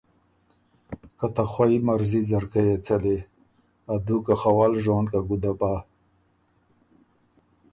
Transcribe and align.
که 1.17 1.25
ته 1.35 1.43
خوئ 1.51 1.75
مرضی 1.87 2.21
ځرکۀ 2.29 2.61
يې 2.67 2.75
څلی، 2.85 3.17
ا 3.93 3.95
دُوکه 4.05 4.33
خه 4.41 4.51
ول 4.57 4.73
ژون 4.83 5.05
که 5.11 5.19
ګُده 5.27 5.51
بَۀ، 5.59 5.73